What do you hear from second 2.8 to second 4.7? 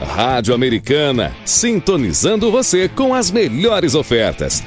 com as melhores ofertas.